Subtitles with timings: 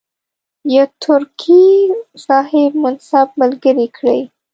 [0.75, 1.63] یو ترکي
[2.25, 4.19] صاحب منصب ملګری کړي.